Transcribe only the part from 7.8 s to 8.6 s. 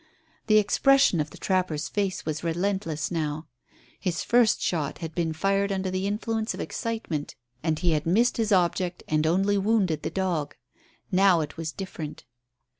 had missed his